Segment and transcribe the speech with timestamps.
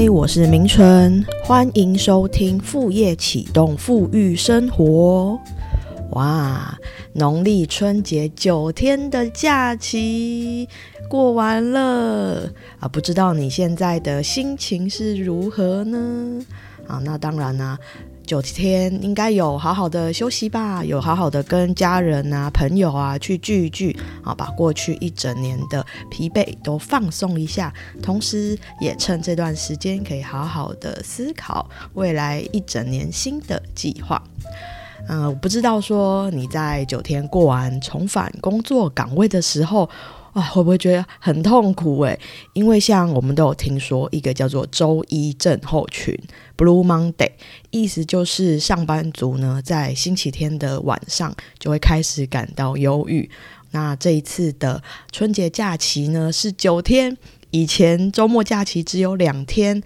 [0.00, 5.36] 嗨，我是明春，欢迎收听副业启动富裕生活。
[6.12, 6.78] 哇，
[7.14, 10.68] 农历春节九天的假期
[11.08, 12.48] 过完了
[12.78, 16.46] 啊，不知道你现在的心情是如何呢？
[16.86, 17.76] 啊，那当然啦。
[18.28, 27.72] 九天应该有好好的休息吧，有好好的跟家人啊、朋友啊去聚一聚啊，把过去一整年的疲惫都放松一下，
[28.02, 34.22] 同时也趁这段时间可以好好的思考未来一整年新的计划。
[35.08, 39.88] 嗯，我不知道说你在九天过完重返工作岗位的时候。
[40.40, 42.18] 会不会觉得很痛苦诶？
[42.52, 46.16] 因为像我们都有听说一个叫做周一症候群
[46.56, 47.30] （Blue Monday），
[47.70, 53.30] 意思就是上班族呢在星期天的晚上就会开始感到忧郁。
[53.70, 57.16] 那这一次的春节假期呢是九天，
[57.50, 59.82] 以前周末假期只有两天。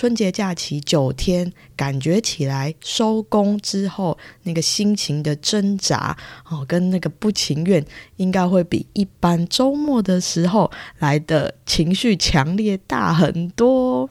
[0.00, 6.16] 春节假期九天，感觉起来收工之后那个心情的挣扎
[6.48, 7.84] 哦，跟那个不情愿，
[8.16, 14.08] 应该会比一般周末的时候来的情绪强烈大很多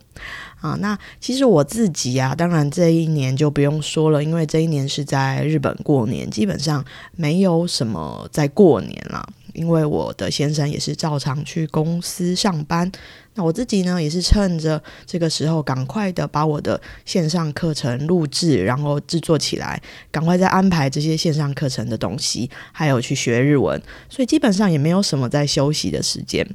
[0.61, 0.77] 啊。
[0.79, 6.85] 那其实我自己啊，当然这一年就不用说了，因为这一年是在日本过年，基本上
[7.15, 9.27] 没有什么在过年了。
[9.53, 12.91] 因为我的先生也是照常去公司上班，
[13.35, 26.47] 那我自己呢也是趁着这个时候，赶快的把我的线上课程录制，然后制作起来，赶快再安排这些线上课程的东西，还有去学日文，所以基本上也没有什么在休息的时间。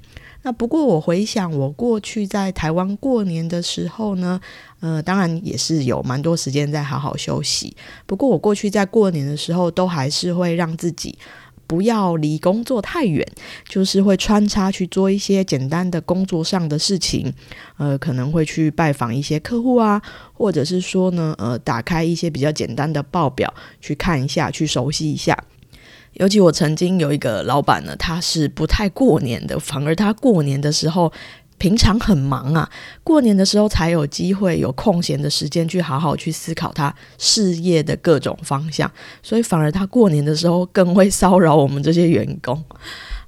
[0.47, 4.39] 那不过我回想我过去在台湾过年的时候呢，
[4.81, 7.75] 呃，当然也是有蛮多时间在好好休息。
[8.05, 11.19] 不过我过去在过年的时候，都还是会让自己。
[11.67, 13.27] 不要离工作太远，
[13.69, 17.33] 就是会穿插去做一些简单的工作上的事情，
[17.77, 20.01] 呃，可能会去拜访一些客户啊，
[20.33, 25.36] 或者是说呢，呃，打开一些比较简单的报表去看一下，去熟悉一下。
[26.14, 31.13] 尤其我曾经有一个老板呢，他是不太过年的，反而他过年的时候。
[31.57, 32.69] 平常很忙啊，
[33.03, 38.91] 过年的时候才有机会有空闲的时间去好好去思考他事业的各种方向，
[39.23, 42.63] 所以反而他过年的时候更会骚扰我们这些员工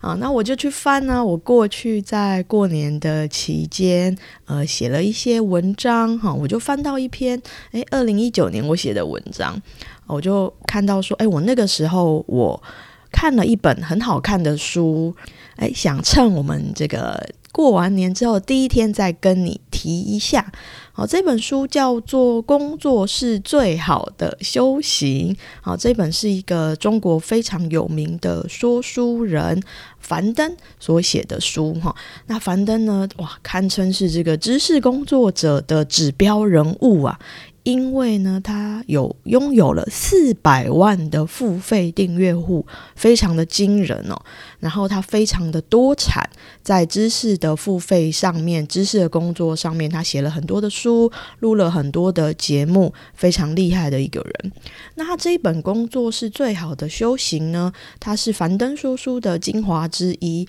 [0.00, 0.14] 啊。
[0.20, 4.14] 那我就去翻呢，我过去在过年的期间，
[4.44, 9.60] 呃，写了一些文章哈，我就翻到一篇，诶，二零一九年我写的文章，
[10.06, 12.62] 我就看到说，诶，我那个时候我
[13.10, 15.14] 看了一本很好看的书，
[15.56, 17.26] 诶，想趁我们这个。
[17.56, 20.52] 过完年之后，第一天再跟你提一下。
[20.92, 25.32] 好，这本书叫做《工作是最好的修行》。
[25.62, 29.62] 好，这本是一个中国非常有名的说书人
[30.00, 31.72] 樊登所写的书。
[31.80, 31.96] 哈，
[32.26, 33.08] 那樊登呢？
[33.16, 37.18] 哇，堪称是这个知识工作者的指标人物啊。
[37.66, 44.16] 因为呢，他有拥有了四百万的付费订阅户，非常的惊人哦。
[44.60, 46.24] 然后他非常的多产，
[46.62, 51.10] 在知识的付费上面，知识的工作上面，他写了很多的书，
[51.40, 54.52] 录了很多的节目，非常厉害的一个人。
[54.94, 57.72] 那他这一本工作是最好的修行呢？
[57.98, 60.46] 它是樊登说书的精华之一。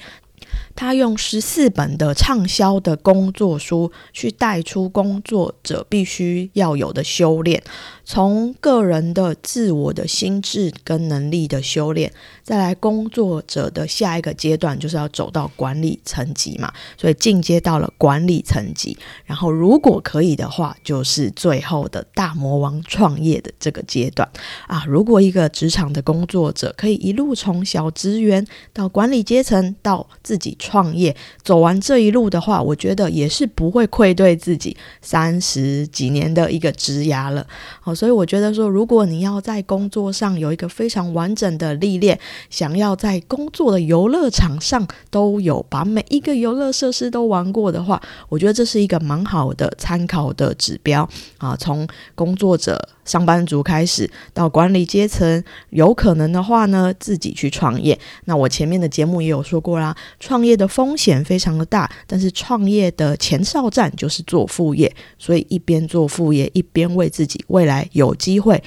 [0.76, 7.62] 他用十四本的畅销的工作书，去带出工作者必须要有的修炼。
[8.06, 12.12] 从个人的自我的心智跟能力的修炼，
[12.42, 24.30] 再来工作者的下一个阶段就是要走到管理层级嘛，所以进阶到了管理层级，然后如果可以的话，就是最后的大魔王创业的这个阶段
[24.68, 24.86] 啊。
[24.88, 37.48] 如果一个职场的工作者可以一路从小职员到管理阶层到自己创业，走完这一路的话，我觉得也是不会愧对自己三十几年的一个职涯了。
[37.80, 37.96] 好。
[37.96, 51.08] 所以我觉得说，如果你要在工作上有一个非常完整的历练，想要在工作的游乐场上都有把每一个游乐设施都玩过的话，我觉得这是一个蛮好的参考的指标
[51.38, 51.56] 啊。
[51.56, 52.78] 从工作者、
[53.08, 57.98] 上班族开始，到管理阶层，有可能的话呢，自己去创业。
[58.26, 67.88] 那我前面的节目也有说过啦，创业的风险非常的大，但是创业的前哨站就是做副业，所以一边做副业，一边为自己未来。
[67.94, 68.62] 有机会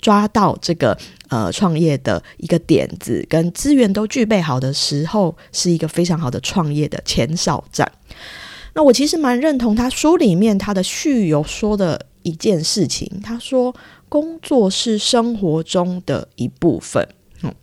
[0.00, 0.96] 抓到这个
[1.28, 7.90] 呃创业的一个点子，跟资源都具备好的时候，是一个非常好的创业的前哨站。
[8.74, 13.72] 那我其实蛮认同他书里面他的序有说的一件事情，他说
[14.08, 17.06] 工作是生活中的一部分。
[17.42, 17.54] 嗯，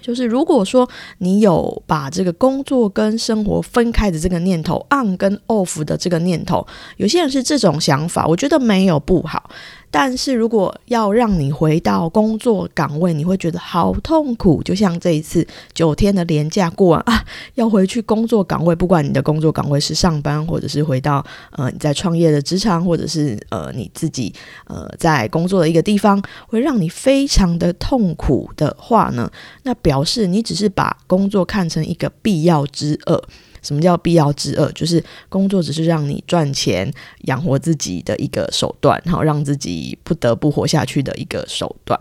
[0.00, 0.88] 就是如果说
[1.18, 6.66] 你有把这个工作跟生活分开的这个念头，on 跟 off 的这个念头，
[6.96, 9.48] 有些人是这种想法，我觉得没有不好。
[9.92, 14.62] 但是如果要让你回到工作岗位，你会觉得好痛苦。
[14.62, 17.22] 就像这一次九天的连假过完啊，
[17.56, 24.34] 要回去工作岗位，不管你的工作岗位是上班，或者是回到呃你在创业的职场，或者是呃你自己
[24.66, 29.30] 呃在工作的一个地方，会让你非常的痛苦的话呢，
[29.64, 33.22] 那表示你只是把工作看成一个必要之恶。
[33.62, 34.70] 什么叫必要之恶？
[34.72, 36.92] 就是工作只是让你赚钱
[37.22, 41.98] 养活自己的一个手段，然后让自己不得不活下去的一个手段，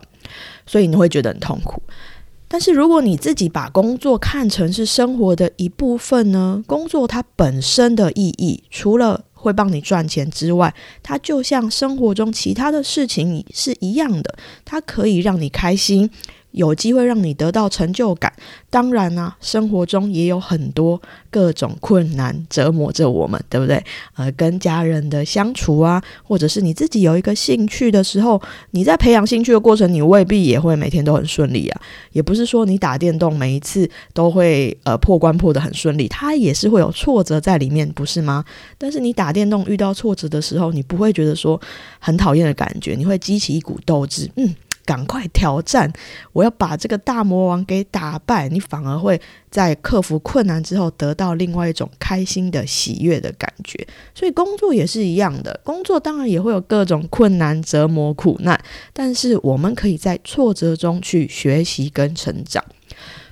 [0.65, 1.81] 所以你会觉得很痛苦。
[2.47, 6.61] 但是如果你自己把工作看成是生活的一部分呢？
[6.67, 14.35] 工作它本身的意义，除了会帮你赚钱之外，它就像生活中其他的事情是一样的，
[14.65, 16.09] 它可以让你开心。
[16.51, 18.31] 有机会让你得到成就感，
[18.69, 23.81] 当然呢，生活中也有很多各种困难折磨着我们，对不对？
[24.15, 31.81] 呃，跟家人的相处啊，或者是你自己有一个兴趣的时候，你在培养兴趣的过程，你未必也会每天都很顺利啊。
[32.11, 38.43] 也不是说你打电动每一次都会呃破关破的很顺利，它也是会有挫折在里面，不是吗？
[38.77, 41.59] 但是你打电动遇到挫折的时候，你不会觉得说
[41.99, 44.53] 很讨厌的感觉，你会激起一股斗志，嗯。
[44.85, 45.91] 赶快挑战！
[46.33, 48.49] 我要把这个大魔王给打败。
[48.49, 49.19] 你反而会
[49.49, 53.87] 在克服困难之后得到另外一种开心的喜悦的感觉。
[54.13, 58.59] 所以工作也是一样的，工作当然也会有各种困难、折磨、苦难，
[58.93, 62.63] 但是我们可以在挫折中去学习跟成长。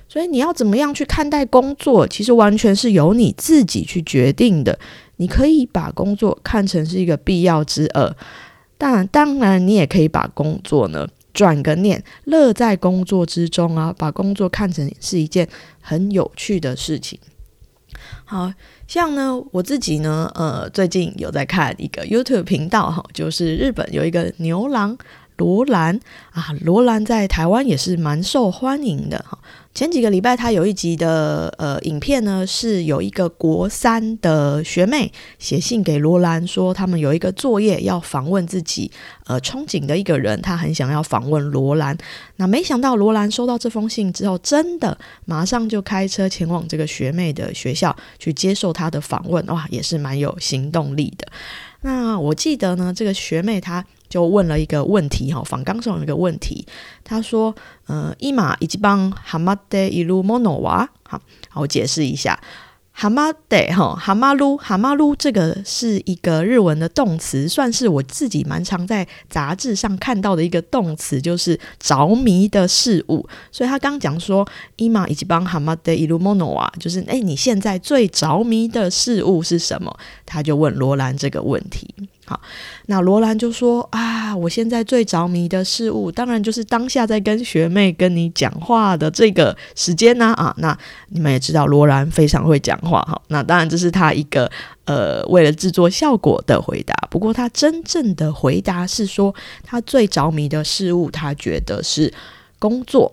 [0.08, 4.76] 所以你要怎么样去看待工作，其实完全是由你自己去决定的。
[5.18, 8.16] 你可以把工作看成是一个必要之恶，
[8.76, 11.06] 但当然你也可以把工作呢。
[11.32, 15.48] 转个念，乐在工作之中啊，把工作看成是一件
[15.80, 17.18] 很有趣的事情。
[18.24, 18.52] 好
[18.86, 24.96] 像呢，我自己呢，呃，最近有在看一个 YouTube 频道哈，就是日本有一个牛郎
[25.40, 25.98] 罗兰
[26.32, 29.38] 啊，罗兰在台湾也是蛮受欢迎的哈。
[29.72, 38.90] 前几个礼拜，他有一集的呃影片呢，是有一个国三的学妹写信给罗兰，说他们有一个作业要访问自己
[39.26, 41.96] 呃憧憬的一个人，他很想要访问罗兰。
[42.36, 51.26] 那没想到罗兰收到这封信之后，真的马上就开车前往这个学妹的学校去接受她的访问，哇，也是蛮有行动力的。
[51.82, 53.86] 那我记得呢，这个学妹她。
[54.10, 56.66] 就问了一个问题哈，访刚上有一个问题，
[57.02, 57.54] 他说
[57.88, 61.22] ：“呃，伊玛以及帮哈马德伊鲁莫诺瓦，好，
[61.54, 62.38] 我解释一下。”
[62.92, 73.26] 蛤蟆得哈，蛤蟆撸，蛤蟆撸，这个是一个日文的动词，算是我自己蛮常在杂志上看到的一个动词，就是着迷的事物。
[73.50, 74.46] 所以他刚讲说，
[74.76, 79.96] 伊玛以及帮蛤蟆的伊鲁莫诺啊，就是哎，你现在最着迷的事物是什么？
[80.26, 81.94] 他就问罗兰这个问题。
[82.30, 82.40] 好，
[82.86, 90.54] 那罗兰就说啊，我现在最着迷的事物，当然就是当下在跟学妹跟你讲话的这个时间呢啊。
[90.58, 90.78] 那
[91.08, 93.20] 你们也知道，罗兰非常会讲话哈。
[93.26, 94.48] 那当然这是他一个
[94.84, 96.94] 呃为了制作效果的回答。
[97.10, 99.34] 不过他真正的回答是说，
[99.64, 102.14] 他最着迷的事物，他觉得是
[102.60, 103.12] 工作。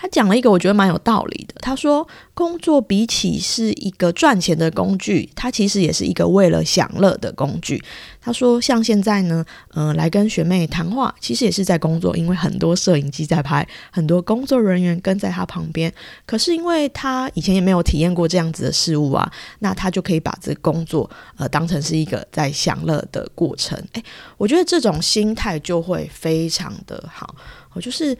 [0.00, 1.54] 他讲了一个我觉得蛮有道理的。
[1.60, 7.82] 他说，工作比起是一个赚钱的工具，它其实也是一个为了享乐的工具。
[8.18, 9.44] 他说，像现在呢，
[9.74, 15.92] 嗯，来跟学妹谈话，其实也是在工作，因为很多摄影机在拍，很多工作人员跟在他旁边。
[16.24, 23.78] 可是因为他以前也没有体验过这样子的事物啊，那他就可以把这工作呃当成是一个在享乐的过程。
[23.92, 24.02] 诶，
[24.38, 27.34] 我觉得这种心态就会非常的好。
[27.74, 28.16] 我就是。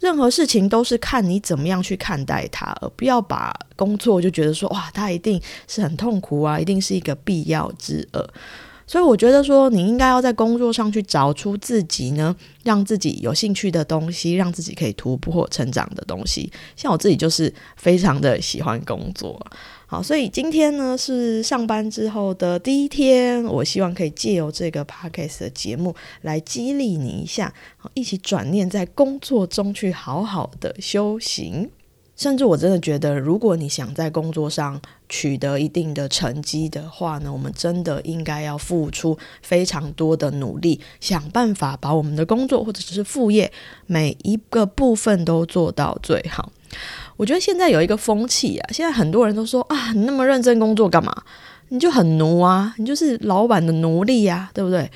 [0.00, 8.28] 任何事情都是看你怎么样去看待它，而不要把工作就觉得说哇，它一定是很痛苦啊，一定是一个必要之恶。
[8.86, 16.50] 所以我觉得说，你应该要在工作上去找出自己呢，让自己有兴趣的东西，让自己可以突破成长的东西。
[16.74, 19.40] 像我自己就是非常的喜欢工作。
[19.90, 25.92] 好，所以今天呢是上班之后的第一天，我希望可以借由这个 podcast 的节目
[26.22, 27.52] 来激励你一下，
[27.94, 31.68] 一起转念在工作中去好好的修行。
[32.14, 43.50] 甚至我真的觉得，如果你想在工作上取得一定的成绩的话呢，我们真的应该要付出非常多的努力，想办法把我们的工作或者只是副业
[43.86, 46.52] 每一个部分都做到最好。
[47.20, 51.14] 我觉得现在有一个风气啊，现在很多人都说啊，你那么认真工作干嘛？
[51.68, 54.90] 你就很奴啊，你就是老板的奴隶呀，对不对？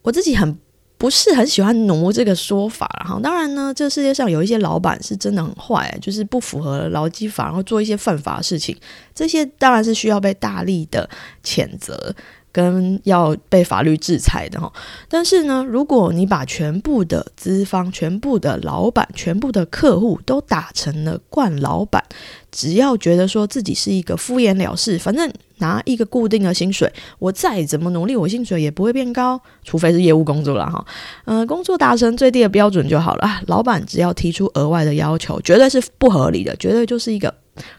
[0.00, 0.56] 我自己很
[0.96, 3.20] 不是很喜欢“奴”这个说法哈。
[3.22, 8.74] 当然呢，这世界上有一些老板是真的很坏，就是不符合劳基法，然后做一些犯法的事情，
[9.14, 11.06] 这些当然是需要被大力的
[11.44, 12.14] 谴责。
[12.56, 14.72] 跟要被法律制裁的哈，
[15.10, 22.02] 但是呢，如果你把全部的资方、全部的老板、全部的客户都打成了惯老板，
[22.50, 30.82] 只要觉得说自己是一个敷衍了事，反正拿一个固定的薪水，我再怎么努力，我薪水也不会变高，除非是业务工作了哈。
[31.26, 33.42] 嗯，工作达成最低的标准就好了。
[33.48, 37.34] 老板只要提出额外的要求，绝对是不合理的，绝对就是一个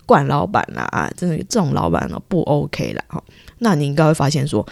[0.05, 1.11] 惯老板啦啊！
[1.17, 3.23] 真的这种老板呢不 OK 了哈。
[3.59, 4.65] 那你应该会发现，说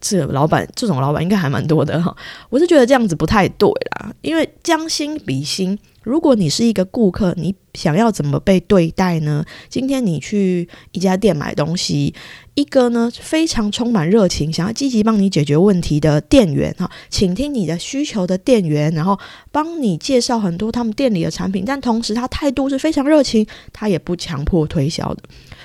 [0.00, 2.16] 这老板这种老板应该还蛮多的哈。
[2.48, 9.44] 我是觉得这样子不太对啦，因为将心比心，如果你是一个顾客，你想要怎么被对待呢？
[9.68, 12.14] 今天你去一家店买东西，
[12.54, 19.18] 一个呢非常充满热情，想要积极帮你解决问题的店员哈，请听你的需求的店员，然后
[19.52, 25.22] 帮你介绍很多他们店里的产品，但同时他态度是非常热情，他也不强迫推销的。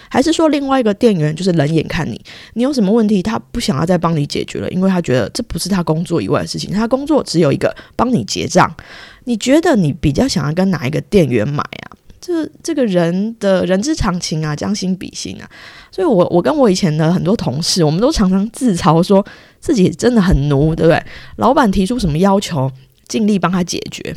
[0.10, 2.20] 还是说另外一个店员就是冷眼看你，
[2.54, 8.74] 你有什么问题，他不想要再帮你解决了，因为他觉得这不是他工作以外的事情，他工作只有一个帮你结账。
[9.26, 11.98] 你觉得你比较想要跟哪一个店员买啊？
[12.22, 15.50] 这这个人的人之常情啊，将心比心啊。
[15.92, 19.26] 所以，我我跟我以前的很多同事，我们都常常自嘲说
[19.60, 21.04] 自己真的很奴，对不对？
[21.38, 22.72] 老板提出什么要求，
[23.08, 24.14] 尽力帮他解决。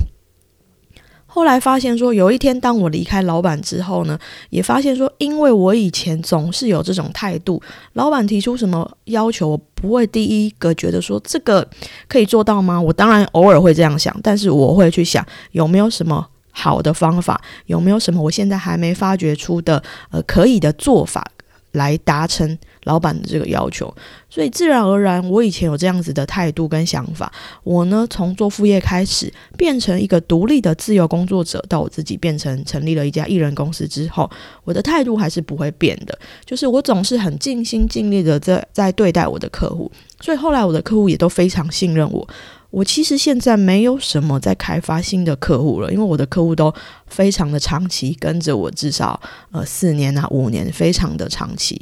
[1.30, 4.18] 后来发现说，有一天当我离开老板之后呢，
[4.49, 11.68] 也发现说，因为我以前总是有这种态度，老板提出什么要求，我不会第一个觉得说这个
[12.08, 12.80] 可以做到吗？
[12.80, 21.25] 我当然偶尔会这样想，但是我会去想有没有什么好的方法，有没有什么我现在还没发掘出的呃可以的做法。
[21.73, 23.92] 来达成老板的这个要求，
[24.28, 27.32] 所以自然而然，我以前有这样子的态度跟想法。
[27.62, 34.30] 我呢，从做副业开始，变成一个独立的自由工作者，到我自己变成成立了一家艺人公司之后，
[34.64, 39.90] 我的态度还是不会变的，就是我总是很尽心尽力的在在对待我的客户。
[40.20, 42.28] 所以后来我的客户也都非常信任我。
[42.70, 46.73] 我其实现在没有什么在开发新的客户了，因为我的客户都
[47.06, 49.18] 非常的长期跟着我，至少
[49.50, 51.80] 呃四年啊五年，非常的长期。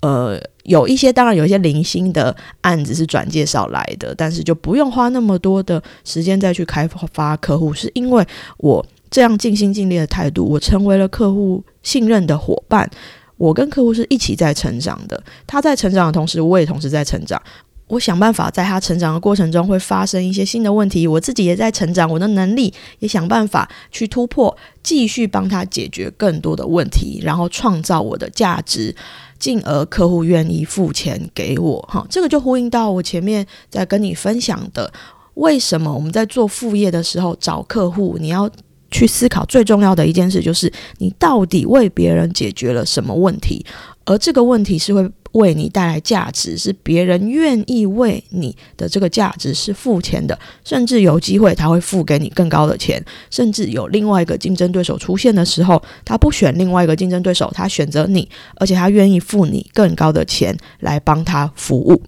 [0.00, 8.26] 呃，有一些当然有一些零星的案子是转介绍来的，但是就不用花那么多的时间再去开发客户，是因为
[8.58, 12.90] 我这样尽心尽力的态度，我成为了客户信任的伙伴。
[13.38, 17.40] 我跟客户是一起在成长的，他在成长的同时，我也同时在成长。
[17.88, 28.92] 我想办法在他成长的过程中会发生一些新的问题，我自己也在成长，我的能力也想办法去突破，继续帮他解决更多的问题，然后创造我的价值，
[29.38, 31.80] 进而客户愿意付钱给我。
[31.88, 34.92] 哈，这个就呼应到我前面在跟你分享的，
[35.34, 38.50] 为什么我们在做副业的时候找客户，你要
[38.90, 43.64] 去思考最重要的一件事，就是你到底为别人解决了什么问题，
[44.04, 45.08] 而这个问题是会。
[45.36, 62.02] 为你带来价值，是别人愿意为你的这个价值是付钱的，甚至有机会他会付给你更高的钱，甚至有另外一个竞争对手出现的时候，他不选另外一个竞争对手，他选择你，而且他愿意付你更高的钱来帮他服务。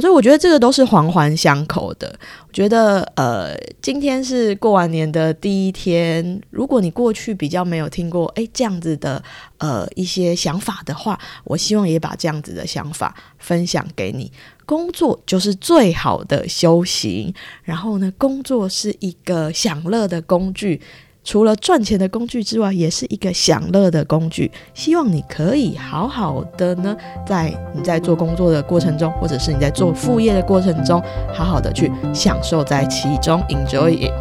[0.00, 2.18] 所以我觉得这个都是环环相扣的。
[2.46, 6.40] 我觉得，呃，今天是过完年的第一天。
[6.50, 9.22] 如果你过去比较没有听过，诶这样子的，
[9.58, 14.30] 呃，一些想法的话，我希望也把这样子的想法分享给你。
[14.64, 20.80] 工作就是最好的修行，然后呢，工作是一个享乐的工具。
[21.26, 24.48] 除了赚钱的工具之外，也是一个享乐的工具。
[24.74, 31.02] 希望你可以好好的呢，在你在做工作的过程中，或者是你在做副业的过程中，
[31.34, 34.12] 好好的去享受在其中，enjoy it。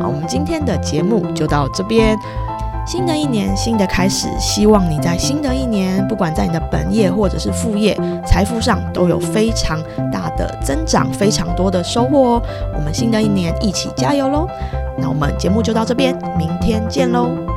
[0.00, 2.16] 好，我们今天的节目就到这边。
[2.86, 9.82] 新的一年，新的开始，希望你在新的一年，不管在你的本业或者是副业，财富上都有非常
[10.16, 12.42] 大的增长，非常多的收获哦。
[12.74, 14.48] 我们新的一年一起加油喽！
[14.96, 17.55] 那我们节目就到这边，明天见喽。